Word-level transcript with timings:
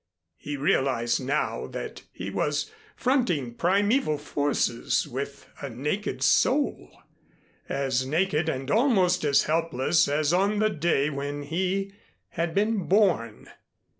He 0.39 0.57
realized 0.57 1.23
now 1.23 1.67
that 1.67 2.01
he 2.11 2.31
was 2.31 2.71
fronting 2.95 3.53
primeval 3.53 4.17
forces 4.17 5.07
with 5.07 5.47
a 5.61 5.69
naked 5.69 6.23
soul 6.23 6.89
as 7.69 8.03
naked 8.03 8.49
and 8.49 8.71
almost 8.71 9.23
as 9.23 9.43
helpless 9.43 10.07
as 10.07 10.33
on 10.33 10.57
the 10.57 10.71
day 10.71 11.11
when 11.11 11.43
he 11.43 11.93
had 12.29 12.55
been 12.55 12.87
born. 12.87 13.47